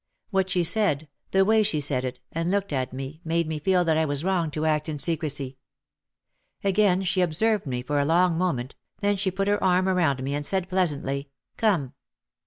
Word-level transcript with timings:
What 0.31 0.49
she 0.49 0.63
said, 0.63 1.07
the 1.29 1.45
way 1.45 1.61
she 1.61 1.79
said 1.79 2.03
it 2.03 2.19
and 2.31 2.49
looked 2.49 2.73
at 2.73 2.91
me 2.91 3.21
made 3.23 3.45
me 3.47 3.59
feel 3.59 3.85
that 3.85 3.99
I 3.99 4.05
was 4.05 4.23
wrong 4.23 4.49
to 4.49 4.65
act 4.65 4.89
in 4.89 4.97
secrecy. 4.97 5.59
Again 6.63 7.03
she 7.03 7.21
observed 7.21 7.67
me 7.67 7.83
for 7.83 7.99
a 7.99 8.05
long 8.05 8.35
mo 8.35 8.51
ment, 8.51 8.73
then 9.01 9.15
she 9.15 9.29
put 9.29 9.47
her 9.47 9.63
arm 9.63 9.87
around 9.87 10.23
me 10.23 10.33
and 10.33 10.43
said 10.43 10.69
pleas 10.71 10.97
antly, 10.97 11.27
"Come!" 11.55 11.93